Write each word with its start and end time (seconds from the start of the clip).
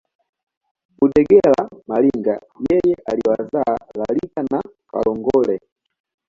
Mudegela 0.99 1.67
Maliga 1.87 2.35
yeye 2.69 2.95
aliwazaa 3.05 3.77
Lalika 3.95 4.43
na 4.51 4.63
Kalongole 4.91 5.59